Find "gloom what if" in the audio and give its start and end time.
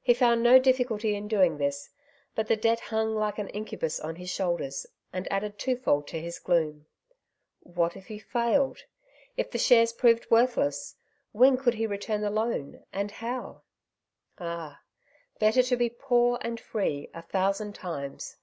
6.38-8.06